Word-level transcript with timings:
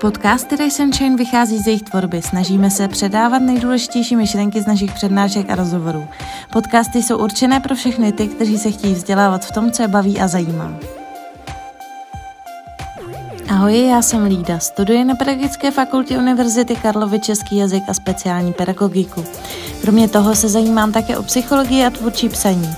Podcasty 0.00 0.56
Race 0.56 0.82
and 0.82 0.94
Shine 0.94 1.16
vychází 1.16 1.58
z 1.58 1.66
jejich 1.66 1.82
tvorby. 1.82 2.22
Snažíme 2.22 2.70
se 2.70 2.88
předávat 2.88 3.38
nejdůležitější 3.38 4.16
myšlenky 4.16 4.62
z 4.62 4.66
našich 4.66 4.92
přednášek 4.92 5.50
a 5.50 5.54
rozhovorů. 5.54 6.08
Podcasty 6.52 7.02
jsou 7.02 7.18
určené 7.18 7.60
pro 7.60 7.74
všechny 7.74 8.12
ty, 8.12 8.28
kteří 8.28 8.58
se 8.58 8.70
chtějí 8.70 8.94
vzdělávat 8.94 9.44
v 9.44 9.52
tom, 9.52 9.70
co 9.70 9.82
je 9.82 9.88
baví 9.88 10.20
a 10.20 10.28
zajímá. 10.28 10.74
Ahoj, 13.48 13.86
já 13.86 14.02
jsem 14.02 14.24
Lída, 14.24 14.58
studuji 14.58 15.04
na 15.04 15.14
Pedagogické 15.14 15.70
fakultě 15.70 16.18
Univerzity 16.18 16.76
Karlovy 16.76 17.20
český 17.20 17.56
jazyk 17.56 17.82
a 17.88 17.94
speciální 17.94 18.52
pedagogiku. 18.52 19.24
Kromě 19.80 20.08
toho 20.08 20.34
se 20.34 20.48
zajímám 20.48 20.92
také 20.92 21.18
o 21.18 21.22
psychologii 21.22 21.84
a 21.84 21.90
tvůrčí 21.90 22.28
psaní. 22.28 22.68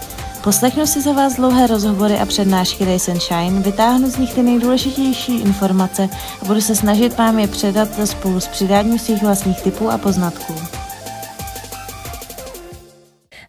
Poslechnu 0.45 0.87
si 0.87 1.01
za 1.01 1.13
vás 1.13 1.37
dlouhé 1.37 1.67
rozhovory 1.67 2.15
a 2.19 2.27
přednášky 2.27 2.85
Race 2.85 3.13
and 3.13 3.21
Shine, 3.21 3.61
vytáhnu 3.61 4.11
z 4.11 4.19
nich 4.19 4.35
ty 4.35 4.43
nejdůležitější 4.43 5.41
informace 5.41 6.09
a 6.43 6.45
budu 6.45 6.61
se 6.61 6.77
snažit 6.77 7.19
vám 7.19 7.39
je 7.39 7.49
předat 7.49 7.89
spolu 8.09 8.41
s 8.41 8.49
přidáním 8.49 8.99
svých 8.99 9.23
vlastních 9.23 9.63
typů 9.63 9.91
a 9.91 9.99
poznatků. 9.99 10.55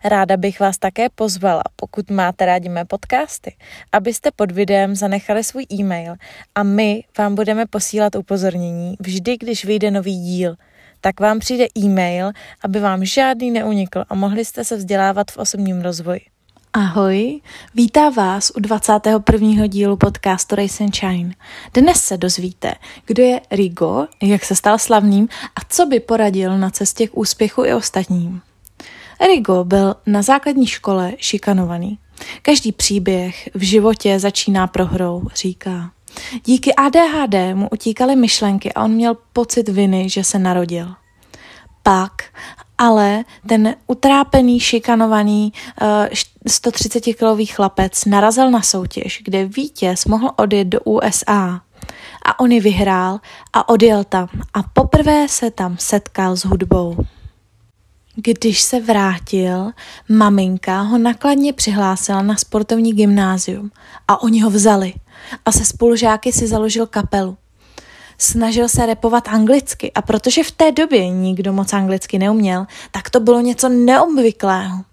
Ráda 0.03 0.37
bych 0.37 0.59
vás 0.59 0.77
také 0.77 1.09
pozvala, 1.09 1.63
pokud 1.75 2.09
máte 2.09 2.45
rádi 2.45 2.69
mé 2.69 2.85
podcasty, 2.85 3.55
abyste 3.91 4.29
pod 4.35 4.51
videem 4.51 4.95
zanechali 4.95 5.43
svůj 5.43 5.65
e-mail 5.73 6.15
a 6.55 6.63
my 6.63 7.03
vám 7.17 7.35
budeme 7.35 7.65
posílat 7.65 8.15
upozornění 8.15 8.95
vždy, 8.99 9.37
když 9.37 9.65
vyjde 9.65 9.91
nový 9.91 10.19
díl. 10.19 10.55
Tak 11.01 11.19
vám 11.19 11.39
přijde 11.39 11.65
e-mail, 11.77 12.31
aby 12.63 12.79
vám 12.79 13.05
žádný 13.05 13.51
neunikl 13.51 14.03
a 14.09 14.15
mohli 14.15 14.45
jste 14.45 14.65
se 14.65 14.75
vzdělávat 14.75 15.31
v 15.31 15.37
osobním 15.37 15.81
rozvoji. 15.81 16.32
Ahoj, 16.75 17.41
vítá 17.75 18.09
vás 18.09 18.51
u 18.55 18.59
21. 18.59 19.67
dílu 19.67 19.97
podcastu 19.97 20.55
Race 20.55 20.83
and 20.83 20.95
Shine. 20.95 21.33
Dnes 21.73 22.03
se 22.03 22.17
dozvíte, 22.17 22.73
kdo 23.05 23.23
je 23.23 23.41
Rigo, 23.51 24.07
jak 24.21 24.45
se 24.45 24.55
stal 24.55 24.79
slavným 24.79 25.27
a 25.55 25.59
co 25.69 25.85
by 25.85 25.99
poradil 25.99 26.57
na 26.57 26.69
cestě 26.69 27.07
k 27.07 27.17
úspěchu 27.17 27.65
i 27.65 27.73
ostatním. 27.73 28.41
Rigo 29.27 29.63
byl 29.63 29.95
na 30.05 30.21
základní 30.21 30.67
škole 30.67 31.13
šikanovaný. 31.17 31.99
Každý 32.41 32.71
příběh 32.71 33.49
v 33.53 33.61
životě 33.61 34.19
začíná 34.19 34.67
prohrou, 34.67 35.27
říká. 35.35 35.91
Díky 36.45 36.75
ADHD 36.75 37.35
mu 37.53 37.69
utíkaly 37.69 38.15
myšlenky 38.15 38.73
a 38.73 38.83
on 38.83 38.91
měl 38.91 39.17
pocit 39.33 39.69
viny, 39.69 40.09
že 40.09 40.23
se 40.23 40.39
narodil. 40.39 40.95
Pak 41.83 42.23
ale 42.77 43.23
ten 43.47 43.75
utrápený, 43.87 44.59
šikanovaný 44.59 45.53
uh, 45.81 45.87
130-kilový 46.47 47.45
chlapec 47.45 48.05
narazil 48.05 48.51
na 48.51 48.61
soutěž, 48.61 49.21
kde 49.25 49.45
vítěz 49.45 50.05
mohl 50.05 50.31
odjet 50.35 50.65
do 50.67 50.79
USA. 50.79 51.61
A 52.25 52.39
on 52.39 52.51
ji 52.51 52.59
vyhrál 52.59 53.19
a 53.53 53.69
odjel 53.69 54.03
tam 54.03 54.27
a 54.53 54.63
poprvé 54.63 55.27
se 55.27 55.51
tam 55.51 55.77
setkal 55.79 56.35
s 56.35 56.45
hudbou. 56.45 56.97
Když 58.15 58.61
se 58.61 58.79
vrátil, 58.79 59.71
maminka 60.09 60.81
ho 60.81 60.97
nakladně 60.97 61.53
přihlásila 61.53 62.21
na 62.21 62.35
sportovní 62.35 62.93
gymnázium 62.93 63.71
a 64.07 64.21
oni 64.21 64.41
ho 64.41 64.49
vzali 64.49 64.93
a 65.45 65.51
se 65.51 65.65
spolužáky 65.65 66.31
si 66.31 66.47
založil 66.47 66.87
kapelu. 66.87 67.37
Snažil 68.17 68.69
se 68.69 68.85
repovat 68.85 69.27
anglicky 69.27 69.91
a 69.91 70.01
protože 70.01 70.43
v 70.43 70.51
té 70.51 70.71
době 70.71 71.09
nikdo 71.09 71.53
moc 71.53 71.73
anglicky 71.73 72.19
neuměl, 72.19 72.65
tak 72.91 73.09
to 73.09 73.19
bylo 73.19 73.41
něco 73.41 73.69
neobvyklého. 73.69 74.83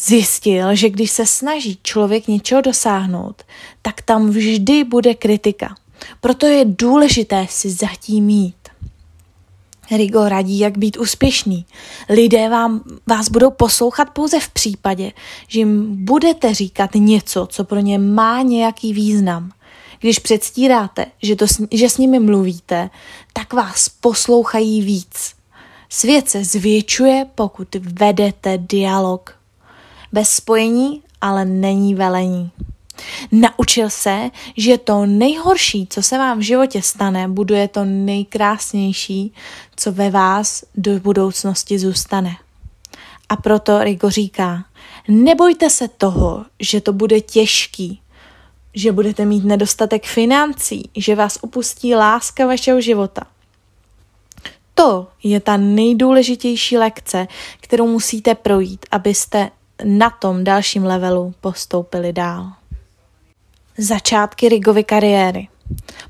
Zjistil, 0.00 0.74
že 0.74 0.90
když 0.90 1.10
se 1.10 1.26
snaží 1.26 1.78
člověk 1.82 2.28
něčeho 2.28 2.60
dosáhnout, 2.60 3.42
tak 3.82 4.02
tam 4.02 4.30
vždy 4.30 4.84
bude 4.84 5.14
kritika. 5.14 5.74
Proto 6.20 6.46
je 6.46 6.64
důležité 6.64 7.46
si 7.50 7.70
zatím 7.70 8.24
mít. 8.24 8.54
Rigo 9.96 10.28
radí, 10.28 10.58
jak 10.58 10.78
být 10.78 10.96
úspěšný. 10.96 11.66
Lidé 12.08 12.48
vám, 12.48 12.80
vás 13.06 13.28
budou 13.28 13.50
poslouchat 13.50 14.10
pouze 14.10 14.40
v 14.40 14.48
případě, 14.48 15.12
že 15.48 15.58
jim 15.58 16.04
budete 16.04 16.54
říkat 16.54 16.90
něco, 16.94 17.46
co 17.50 17.64
pro 17.64 17.80
ně 17.80 17.98
má 17.98 18.42
nějaký 18.42 18.92
význam. 18.92 19.50
Když 19.98 20.18
předstíráte, 20.18 21.06
že, 21.22 21.36
to, 21.36 21.46
že 21.70 21.88
s 21.88 21.98
nimi 21.98 22.18
mluvíte, 22.20 22.90
tak 23.32 23.52
vás 23.52 23.88
poslouchají 23.88 24.82
víc. 24.82 25.34
Svět 25.88 26.30
se 26.30 26.44
zvětšuje, 26.44 27.26
pokud 27.34 27.74
vedete 27.74 28.58
dialog. 28.58 29.38
Bez 30.12 30.30
spojení 30.30 31.02
ale 31.20 31.44
není 31.44 31.94
velení. 31.94 32.50
Naučil 33.32 33.90
se, 33.90 34.30
že 34.56 34.78
to 34.78 35.06
nejhorší, 35.06 35.86
co 35.90 36.02
se 36.02 36.18
vám 36.18 36.38
v 36.38 36.42
životě 36.42 36.82
stane, 36.82 37.28
buduje 37.28 37.68
to 37.68 37.84
nejkrásnější, 37.84 39.32
co 39.76 39.92
ve 39.92 40.10
vás 40.10 40.64
do 40.74 41.00
budoucnosti 41.00 41.78
zůstane. 41.78 42.36
A 43.28 43.36
proto 43.36 43.84
Rigo 43.84 44.10
říká, 44.10 44.64
nebojte 45.08 45.70
se 45.70 45.88
toho, 45.88 46.44
že 46.60 46.80
to 46.80 46.92
bude 46.92 47.20
těžký, 47.20 48.00
že 48.74 48.92
budete 48.92 49.24
mít 49.24 49.44
nedostatek 49.44 50.06
financí, 50.06 50.90
že 50.96 51.14
vás 51.14 51.38
opustí 51.40 51.94
láska 51.94 52.46
vašeho 52.46 52.80
života. 52.80 53.22
To 54.74 55.06
je 55.22 55.40
ta 55.40 55.56
nejdůležitější 55.56 56.78
lekce, 56.78 57.26
kterou 57.60 57.86
musíte 57.86 58.34
projít, 58.34 58.86
abyste 58.90 59.50
na 59.84 60.10
tom 60.10 60.44
dalším 60.44 60.84
levelu 60.84 61.34
postoupili 61.40 62.12
dál. 62.12 62.52
Začátky 63.78 64.48
Rigovy 64.48 64.84
kariéry. 64.84 65.48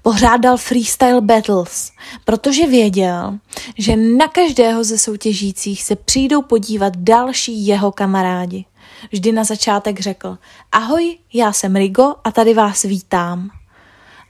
Pořádal 0.03 0.57
freestyle 0.57 1.21
battles, 1.21 1.93
protože 2.25 2.67
věděl, 2.67 3.39
že 3.79 3.97
na 3.97 4.29
každého 4.29 4.85
ze 4.85 4.99
soutěžících 4.99 5.83
se 5.83 5.97
přijdou 5.97 6.43
podívat 6.43 6.97
další 6.97 7.67
jeho 7.67 7.93
kamarádi. 7.93 8.65
Vždy 9.13 9.33
na 9.33 9.45
začátek 9.45 10.01
řekl, 10.01 10.39
ahoj, 10.73 11.19
já 11.33 11.53
jsem 11.53 11.77
Rigo 11.77 12.15
a 12.25 12.31
tady 12.31 12.55
vás 12.55 12.83
vítám. 12.83 13.51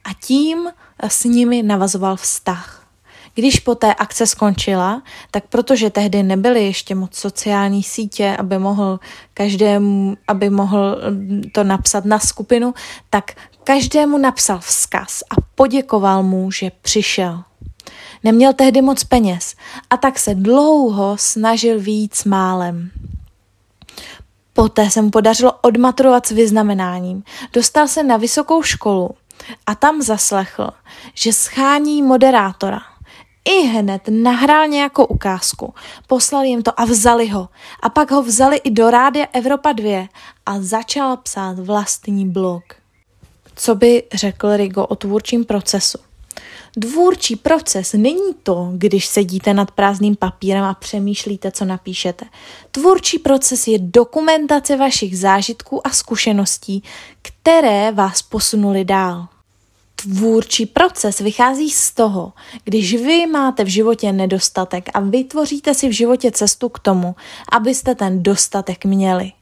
A 0.05 0.09
tím 0.27 0.69
s 1.03 1.25
nimi 1.25 1.63
navazoval 1.63 2.17
vztah. 2.17 2.79
Když 3.35 3.61
po 3.61 3.75
té 3.75 3.95
akce 3.95 4.27
skončila, 4.27 5.03
tak 5.31 5.45
protože 5.47 5.91
tehdy 5.91 6.23
nebyly 6.23 6.65
ještě 6.65 6.95
moc 6.95 7.15
sociální 7.15 7.83
sítě, 7.83 8.37
aby 8.39 8.59
mohl 8.59 9.01
každému, 9.35 10.17
aby 10.29 10.51
mohl 10.51 11.01
to 11.55 11.65
napsat 11.65 12.05
na 12.05 12.19
skupinu, 12.19 12.75
tak 13.11 13.33
každému 13.65 14.19
napsal 14.19 14.59
vzkaz 14.59 15.23
a 15.31 15.41
poděkoval 15.55 16.23
mu, 16.23 16.51
že 16.51 16.71
přišel. 16.83 17.43
Neměl 18.25 18.53
tehdy 18.53 18.83
moc 18.83 19.05
peněz 19.05 19.55
a 19.91 19.97
tak 19.97 20.19
se 20.19 20.35
dlouho 20.35 21.17
snažil 21.19 21.81
víc 21.81 22.25
málem. 22.25 22.91
Poté 24.59 24.91
se 24.91 25.03
mu 25.03 25.11
podařilo 25.11 25.53
odmaturovat 25.63 26.27
s 26.27 26.31
vyznamenáním. 26.31 27.23
Dostal 27.53 27.89
se 27.89 28.03
na 28.03 28.17
vysokou 28.17 28.63
školu 28.63 29.11
a 29.67 29.75
tam 29.75 30.03
zaslechl, 30.03 30.71
že 31.15 31.33
schání 31.33 32.03
moderátora– 32.03 32.81
i 33.45 33.67
hned 33.67 34.03
nahrál 34.11 34.69
nějakou 34.69 35.05
ukázku, 35.05 35.75
poslal 36.07 36.45
jim 36.45 36.63
to 36.63 36.81
a 36.81 36.85
vzali 36.85 37.29
ho. 37.29 37.49
A 37.83 37.89
pak 37.89 38.11
ho 38.11 38.23
vzali 38.23 38.57
i 38.57 38.71
do 38.71 38.91
Rádia 38.91 39.27
Evropa 39.33 39.73
2 39.73 40.09
a 40.47 40.61
začal 40.61 41.17
psát 41.17 41.59
vlastní 41.59 42.29
blog. 42.29 42.63
Co 43.55 43.75
by 43.75 44.03
řekl 44.15 44.57
Rigo 44.57 44.87
o 44.87 44.97
tvůrčím 44.97 45.45
procesu? 45.45 45.99
Dvůrčí 46.77 47.37
proces 47.37 47.93
není 47.93 48.35
to, 48.43 48.71
když 48.73 49.07
sedíte 49.07 49.55
nad 49.55 49.71
prázdným 49.71 50.17
papírem 50.17 50.65
a 50.65 50.75
přemýšlíte, 50.75 51.51
co 51.51 51.65
napíšete. 51.65 52.25
Tvůrčí 52.71 53.19
proces 53.19 53.67
je 53.67 53.79
dokumentace 53.79 54.77
vašich 54.77 55.19
zážitků 55.19 55.87
a 55.87 55.91
zkušeností, 55.91 56.83
které 57.23 57.93
vás 57.93 58.23
posunuli 58.23 58.85
dál 58.85 59.29
tvůrčí 60.03 60.67
proces 60.67 61.19
vychází 61.19 61.71
z 61.71 61.91
toho, 61.95 62.33
když 62.65 62.95
vy 62.95 63.27
máte 63.27 63.65
v 63.65 63.69
životě 63.69 64.13
nedostatek 64.13 64.89
a 64.95 65.01
vytvoříte 65.01 65.75
si 65.75 65.89
v 65.89 65.93
životě 65.93 66.31
cestu 66.31 66.69
k 66.69 66.79
tomu, 66.79 67.17
abyste 67.53 67.95
ten 67.95 68.23
dostatek 68.23 68.85
měli. 68.85 69.33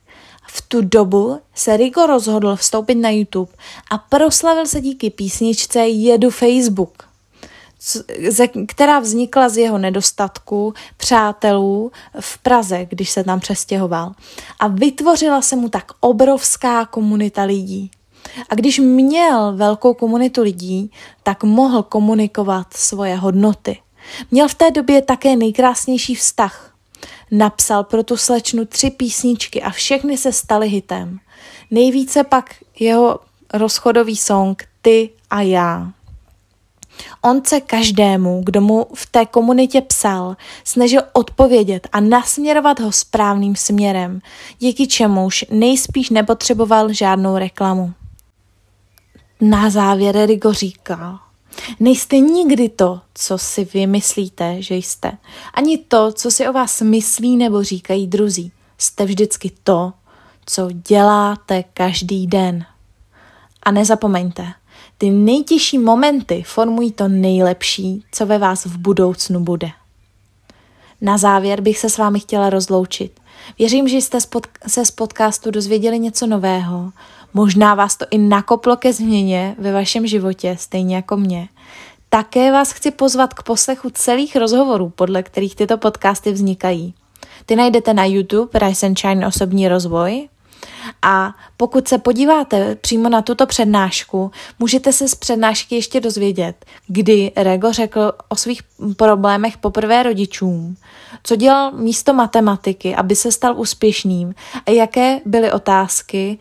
V 0.48 0.62
tu 0.62 0.80
dobu 0.80 1.40
se 1.54 1.76
Rigo 1.76 2.06
rozhodl 2.06 2.56
vstoupit 2.56 2.94
na 2.94 3.10
YouTube 3.10 3.52
a 3.90 3.98
proslavil 3.98 4.66
se 4.66 4.80
díky 4.80 5.10
písničce 5.10 5.78
Jedu 5.78 6.30
Facebook, 6.30 7.02
která 8.68 8.98
vznikla 8.98 9.48
z 9.48 9.56
jeho 9.56 9.78
nedostatku 9.78 10.74
přátelů 10.96 11.92
v 12.20 12.38
Praze, 12.38 12.86
když 12.90 13.10
se 13.10 13.24
tam 13.24 13.40
přestěhoval. 13.40 14.12
A 14.60 14.68
vytvořila 14.68 15.42
se 15.42 15.56
mu 15.56 15.68
tak 15.68 15.92
obrovská 16.00 16.86
komunita 16.86 17.42
lidí. 17.42 17.90
A 18.48 18.54
když 18.54 18.78
měl 18.78 19.56
velkou 19.56 19.94
komunitu 19.94 20.42
lidí, 20.42 20.90
tak 21.22 21.44
mohl 21.44 21.82
komunikovat 21.82 22.66
svoje 22.74 23.16
hodnoty. 23.16 23.78
Měl 24.30 24.48
v 24.48 24.54
té 24.54 24.70
době 24.70 25.02
také 25.02 25.36
nejkrásnější 25.36 26.14
vztah. 26.14 26.74
Napsal 27.30 27.84
pro 27.84 28.02
tu 28.02 28.16
slečnu 28.16 28.64
tři 28.64 28.90
písničky 28.90 29.62
a 29.62 29.70
všechny 29.70 30.18
se 30.18 30.32
staly 30.32 30.68
hitem. 30.68 31.18
Nejvíce 31.70 32.24
pak 32.24 32.54
jeho 32.78 33.18
rozchodový 33.54 34.16
song 34.16 34.64
Ty 34.82 35.10
a 35.30 35.40
já. 35.42 35.92
On 37.22 37.44
se 37.44 37.60
každému, 37.60 38.42
kdo 38.44 38.60
mu 38.60 38.86
v 38.94 39.06
té 39.06 39.26
komunitě 39.26 39.80
psal, 39.80 40.36
snažil 40.64 41.02
odpovědět 41.12 41.88
a 41.92 42.00
nasměrovat 42.00 42.80
ho 42.80 42.92
správným 42.92 43.56
směrem, 43.56 44.20
díky 44.58 44.86
čemuž 44.86 45.44
nejspíš 45.50 46.10
nepotřeboval 46.10 46.92
žádnou 46.92 47.36
reklamu. 47.36 47.92
Na 49.40 49.70
závěr 49.70 50.26
Rigo 50.26 50.52
říkal, 50.52 51.18
nejste 51.80 52.18
nikdy 52.18 52.68
to, 52.68 53.00
co 53.14 53.38
si 53.38 53.64
vy 53.64 53.86
myslíte, 53.86 54.62
že 54.62 54.74
jste, 54.74 55.12
ani 55.54 55.78
to, 55.78 56.12
co 56.12 56.30
si 56.30 56.48
o 56.48 56.52
vás 56.52 56.80
myslí 56.80 57.36
nebo 57.36 57.62
říkají 57.62 58.06
druzí. 58.06 58.52
Jste 58.78 59.04
vždycky 59.04 59.52
to, 59.64 59.92
co 60.46 60.68
děláte 60.88 61.64
každý 61.74 62.26
den. 62.26 62.64
A 63.62 63.70
nezapomeňte, 63.70 64.52
ty 64.98 65.10
nejtěžší 65.10 65.78
momenty 65.78 66.42
formují 66.46 66.92
to 66.92 67.08
nejlepší, 67.08 68.04
co 68.12 68.26
ve 68.26 68.38
vás 68.38 68.66
v 68.66 68.78
budoucnu 68.78 69.40
bude. 69.40 69.68
Na 71.00 71.18
závěr 71.18 71.60
bych 71.60 71.78
se 71.78 71.90
s 71.90 71.98
vámi 71.98 72.20
chtěla 72.20 72.50
rozloučit. 72.50 73.20
Věřím, 73.58 73.88
že 73.88 73.96
jste 73.96 74.18
se 74.66 74.84
z 74.84 74.90
podcastu 74.90 75.50
dozvěděli 75.50 75.98
něco 75.98 76.26
nového. 76.26 76.92
Možná 77.34 77.74
vás 77.74 77.96
to 77.96 78.06
i 78.10 78.18
nakoplo 78.18 78.76
ke 78.76 78.92
změně 78.92 79.56
ve 79.58 79.72
vašem 79.72 80.06
životě, 80.06 80.56
stejně 80.60 80.96
jako 80.96 81.16
mě. 81.16 81.48
Také 82.08 82.52
vás 82.52 82.72
chci 82.72 82.90
pozvat 82.90 83.34
k 83.34 83.42
poslechu 83.42 83.90
celých 83.90 84.36
rozhovorů, 84.36 84.88
podle 84.88 85.22
kterých 85.22 85.56
tyto 85.56 85.78
podcasty 85.78 86.32
vznikají. 86.32 86.94
Ty 87.46 87.56
najdete 87.56 87.94
na 87.94 88.04
YouTube 88.04 88.58
Rise 88.58 88.86
and 88.86 88.98
Shine 88.98 89.26
osobní 89.26 89.68
rozvoj 89.68 90.28
a 91.02 91.34
pokud 91.56 91.88
se 91.88 91.98
podíváte 91.98 92.74
přímo 92.74 93.08
na 93.08 93.22
tuto 93.22 93.46
přednášku, 93.46 94.30
můžete 94.58 94.92
se 94.92 95.08
z 95.08 95.14
přednášky 95.14 95.74
ještě 95.74 96.00
dozvědět, 96.00 96.64
kdy 96.86 97.32
Rego 97.36 97.72
řekl 97.72 98.12
o 98.28 98.36
svých 98.36 98.62
problémech 98.96 99.56
poprvé 99.56 100.02
rodičům, 100.02 100.76
co 101.22 101.36
dělal 101.36 101.72
místo 101.72 102.14
matematiky, 102.14 102.94
aby 102.94 103.16
se 103.16 103.32
stal 103.32 103.60
úspěšným 103.60 104.34
a 104.66 104.70
jaké 104.70 105.20
byly 105.24 105.52
otázky 105.52 106.38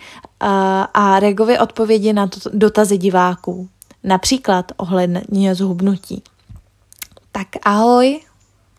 a 0.94 1.20
Regovi 1.20 1.60
odpovědi 1.60 2.14
na 2.14 2.30
dotazy 2.54 2.98
diváků, 2.98 3.70
například 4.04 4.72
ohledně 4.78 5.56
zhubnutí. 5.56 6.24
Tak 7.32 7.48
ahoj! 7.64 8.20